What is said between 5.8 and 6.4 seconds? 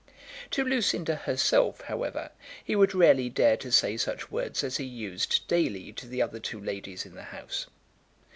to the other